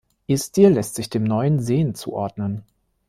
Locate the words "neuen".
1.23-1.59